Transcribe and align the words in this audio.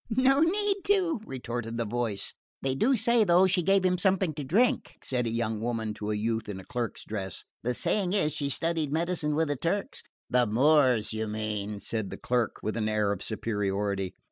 "No 0.09 0.39
need 0.39 0.77
to," 0.85 1.21
retorted 1.27 1.77
the 1.77 1.85
voice. 1.85 2.33
"They 2.63 2.73
do 2.73 2.97
say, 2.97 3.23
though, 3.23 3.45
she 3.45 3.61
gave 3.61 3.85
him 3.85 3.99
something 3.99 4.33
to 4.33 4.43
drink," 4.43 4.97
said 5.03 5.27
a 5.27 5.31
young 5.31 5.59
woman 5.59 5.93
to 5.93 6.09
a 6.09 6.15
youth 6.15 6.49
in 6.49 6.59
a 6.59 6.65
clerk's 6.65 7.05
dress. 7.05 7.45
"The 7.61 7.75
saying 7.75 8.13
is 8.13 8.33
she 8.33 8.49
studied 8.49 8.91
medicine 8.91 9.35
with 9.35 9.49
the 9.49 9.57
Turks." 9.57 10.01
"The 10.27 10.47
Moors, 10.47 11.13
you 11.13 11.27
mean," 11.27 11.77
said 11.79 12.09
the 12.09 12.17
clerk 12.17 12.61
with 12.63 12.75
an 12.77 12.89
air 12.89 13.11
of 13.11 13.21
superiority. 13.21 14.15